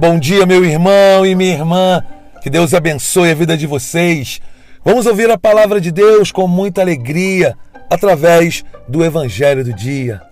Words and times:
Bom 0.00 0.18
dia, 0.18 0.46
meu 0.46 0.64
irmão 0.64 1.26
e 1.26 1.34
minha 1.34 1.52
irmã. 1.52 2.02
Que 2.40 2.48
Deus 2.48 2.72
abençoe 2.72 3.32
a 3.32 3.34
vida 3.34 3.54
de 3.54 3.66
vocês. 3.66 4.40
Vamos 4.82 5.04
ouvir 5.04 5.30
a 5.30 5.36
palavra 5.36 5.78
de 5.78 5.92
Deus 5.92 6.32
com 6.32 6.48
muita 6.48 6.80
alegria 6.80 7.54
através 7.90 8.64
do 8.88 9.04
Evangelho 9.04 9.62
do 9.62 9.74
Dia. 9.74 10.22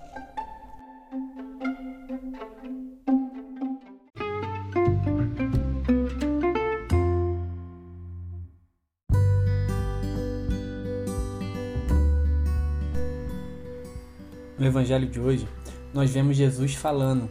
No 14.58 14.64
Evangelho 14.64 15.06
de 15.06 15.20
hoje, 15.20 15.46
nós 15.92 16.10
vemos 16.10 16.38
Jesus 16.38 16.74
falando: 16.74 17.28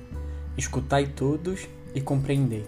Escutai 0.55 1.07
todos 1.07 1.67
e 1.97 2.01
compreendei. 2.01 2.63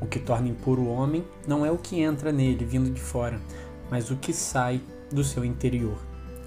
O 0.00 0.06
que 0.06 0.18
torna 0.18 0.48
impuro 0.48 0.82
o 0.82 0.92
homem 0.92 1.24
não 1.46 1.64
é 1.64 1.70
o 1.70 1.78
que 1.78 2.00
entra 2.00 2.32
nele 2.32 2.64
vindo 2.64 2.90
de 2.90 3.00
fora, 3.00 3.40
mas 3.88 4.10
o 4.10 4.16
que 4.16 4.32
sai 4.32 4.80
do 5.12 5.22
seu 5.22 5.44
interior. 5.44 5.96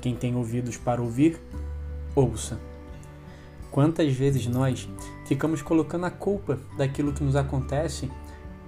Quem 0.01 0.13
tem 0.13 0.35
ouvidos 0.35 0.75
para 0.75 1.01
ouvir, 1.01 1.39
ouça. 2.13 2.59
Quantas 3.71 4.13
vezes 4.13 4.45
nós 4.45 4.89
ficamos 5.25 5.61
colocando 5.61 6.05
a 6.05 6.11
culpa 6.11 6.59
daquilo 6.77 7.13
que 7.13 7.23
nos 7.23 7.37
acontece 7.37 8.11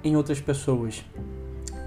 em 0.04 0.16
outras 0.16 0.40
pessoas? 0.40 1.04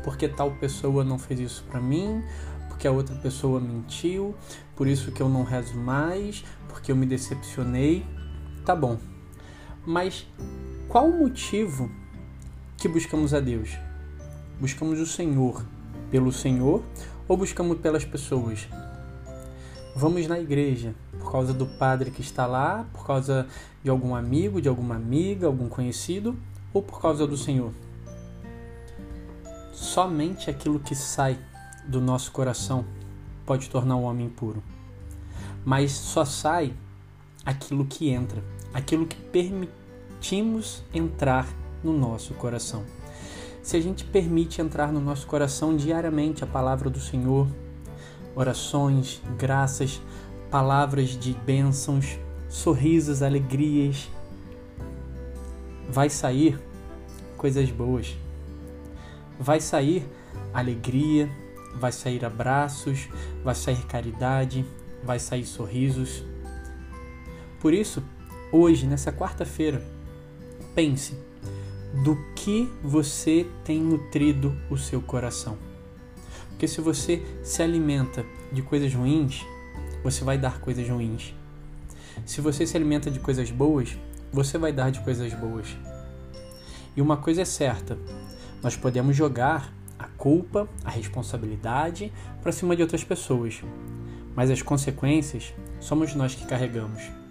Porque 0.04 0.28
tal 0.28 0.50
pessoa 0.52 1.02
não 1.02 1.18
fez 1.18 1.40
isso 1.40 1.64
para 1.70 1.80
mim, 1.80 2.23
porque 2.68 2.86
a 2.86 2.92
outra 2.92 3.14
pessoa 3.16 3.59
mentiu, 3.59 4.34
por 4.76 4.86
isso 4.86 5.10
que 5.10 5.23
eu 5.23 5.28
não 5.28 5.42
rezo 5.42 5.76
mais, 5.78 6.45
porque 6.68 6.92
eu 6.92 6.96
me 6.96 7.06
decepcionei. 7.06 8.04
Tá 8.66 8.76
bom. 8.76 8.98
Mas 9.86 10.26
qual 10.93 11.09
o 11.09 11.18
motivo 11.21 11.90
que 12.76 12.87
buscamos 12.87 13.32
a 13.32 13.40
Deus? 13.40 13.71
Buscamos 14.60 15.01
o 15.01 15.07
Senhor 15.07 15.65
pelo 16.10 16.30
Senhor 16.30 16.85
ou 17.26 17.35
buscamos 17.35 17.79
pelas 17.79 18.04
pessoas? 18.04 18.68
Vamos 19.96 20.26
na 20.26 20.38
igreja 20.38 20.95
por 21.18 21.32
causa 21.32 21.54
do 21.54 21.65
padre 21.65 22.10
que 22.10 22.20
está 22.20 22.45
lá, 22.45 22.85
por 22.93 23.07
causa 23.07 23.48
de 23.82 23.88
algum 23.88 24.15
amigo, 24.15 24.60
de 24.60 24.68
alguma 24.68 24.96
amiga, 24.96 25.46
algum 25.46 25.66
conhecido 25.66 26.37
ou 26.74 26.82
por 26.82 27.01
causa 27.01 27.26
do 27.26 27.38
Senhor? 27.38 27.73
Somente 29.73 30.51
aquilo 30.51 30.79
que 30.79 30.95
sai 30.95 31.38
do 31.87 32.02
nosso 32.02 32.30
coração 32.30 32.85
pode 33.46 33.70
tornar 33.70 33.96
o 33.96 34.02
homem 34.02 34.29
puro. 34.29 34.63
Mas 35.65 35.93
só 35.93 36.26
sai 36.26 36.74
aquilo 37.46 37.87
que 37.87 38.10
entra, 38.10 38.45
aquilo 38.74 39.07
que 39.07 39.16
permitimos 40.23 40.84
entrar 40.95 41.48
no 41.82 41.92
nosso 41.92 42.32
coração. 42.34 42.84
Se 43.60 43.76
a 43.76 43.80
gente 43.80 44.04
permite 44.04 44.62
entrar 44.62 44.92
no 44.92 45.01
nosso 45.01 45.26
coração 45.26 45.76
diariamente 45.76 46.45
a 46.45 46.46
palavra 46.46 46.88
do 46.88 47.01
Senhor, 47.01 47.48
orações, 48.37 49.20
graças, 49.37 50.01
palavras 50.48 51.10
de 51.10 51.34
bênçãos, 51.34 52.16
sorrisos, 52.48 53.20
alegrias, 53.20 54.09
vai 55.88 56.09
sair 56.09 56.57
coisas 57.36 57.68
boas. 57.70 58.16
Vai 59.40 59.60
sair 59.60 60.09
alegria, 60.54 61.29
vai 61.74 61.90
sair 61.90 62.24
abraços, 62.24 63.09
vai 63.42 63.57
sair 63.57 63.82
caridade, 63.86 64.64
vai 65.03 65.19
sair 65.19 65.44
sorrisos. 65.44 66.25
Por 67.59 67.75
isso, 67.75 68.00
hoje, 68.53 68.86
nessa 68.86 69.10
quarta-feira, 69.10 69.82
pense 70.75 71.16
do 72.05 72.16
que 72.34 72.71
você 72.82 73.47
tem 73.65 73.81
nutrido 73.81 74.56
o 74.70 74.76
seu 74.78 75.00
coração. 75.00 75.59
Porque 76.50 76.66
se 76.66 76.81
você 76.81 77.22
se 77.42 77.62
alimenta 77.62 78.25
de 78.50 78.62
coisas 78.62 78.94
ruins, 78.94 79.44
você 80.03 80.25
vai 80.25 80.38
dar 80.38 80.60
coisas 80.60 80.88
ruins. 80.88 81.34
Se 82.25 82.41
você 82.41 82.66
se 82.66 82.76
alimenta 82.76 83.10
de 83.10 83.20
coisas 83.20 83.50
boas, 83.50 83.97
você 84.32 84.56
vai 84.59 84.72
dar 84.72 84.91
de 84.91 85.00
coisas 85.00 85.32
boas. 85.34 85.66
E 86.97 87.03
uma 87.03 87.16
coisa 87.16 87.42
é 87.42 87.44
certa: 87.44 87.98
nós 88.62 88.76
podemos 88.76 89.16
jogar 89.16 89.72
a 89.98 90.06
culpa, 90.06 90.69
a 90.84 90.91
responsabilidade 90.91 92.12
para 92.42 92.53
cima 92.53 92.75
de 92.75 92.82
outras 92.82 93.04
pessoas, 93.04 93.62
mas 94.34 94.50
as 94.50 94.62
consequências 94.62 95.54
somos 95.81 96.15
nós 96.15 96.34
que 96.34 96.47
carregamos. 96.47 97.22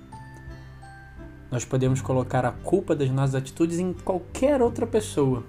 Nós 1.52 1.66
podemos 1.66 2.02
colocar 2.02 2.46
a 2.46 2.52
culpa 2.52 2.96
das 2.96 3.10
nossas 3.10 3.36
atitudes 3.36 3.78
em 3.78 3.92
qualquer 3.92 4.62
outra 4.62 4.88
pessoa, 4.88 5.44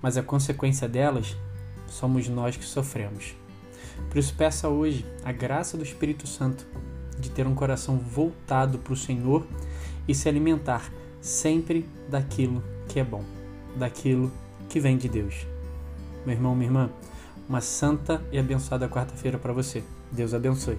mas 0.00 0.16
a 0.16 0.22
consequência 0.22 0.88
delas 0.88 1.36
somos 1.86 2.26
nós 2.28 2.56
que 2.56 2.64
sofremos. 2.64 3.36
Por 4.08 4.16
isso, 4.16 4.34
peça 4.34 4.68
hoje 4.68 5.04
a 5.22 5.30
graça 5.30 5.76
do 5.76 5.84
Espírito 5.84 6.26
Santo 6.26 6.66
de 7.18 7.28
ter 7.30 7.46
um 7.46 7.54
coração 7.54 7.98
voltado 7.98 8.78
para 8.78 8.92
o 8.92 8.96
Senhor 8.96 9.46
e 10.06 10.14
se 10.14 10.28
alimentar 10.28 10.90
sempre 11.20 11.86
daquilo 12.08 12.62
que 12.88 12.98
é 12.98 13.04
bom, 13.04 13.24
daquilo 13.76 14.32
que 14.68 14.80
vem 14.80 14.96
de 14.96 15.08
Deus. 15.08 15.46
Meu 16.24 16.34
irmão, 16.34 16.54
minha 16.54 16.68
irmã, 16.68 16.90
uma 17.48 17.60
santa 17.60 18.22
e 18.32 18.38
abençoada 18.38 18.88
quarta-feira 18.88 19.38
para 19.38 19.52
você. 19.52 19.82
Deus 20.10 20.32
abençoe. 20.32 20.78